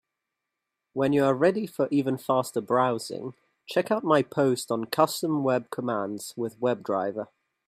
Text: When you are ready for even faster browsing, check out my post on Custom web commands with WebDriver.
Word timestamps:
When 0.93 1.13
you 1.13 1.25
are 1.25 1.35
ready 1.35 1.67
for 1.67 1.87
even 1.91 2.17
faster 2.17 2.59
browsing, 2.59 3.35
check 3.67 3.91
out 3.91 4.03
my 4.03 4.23
post 4.23 4.71
on 4.71 4.85
Custom 4.85 5.43
web 5.43 5.69
commands 5.69 6.33
with 6.35 6.59
WebDriver. 6.59 7.27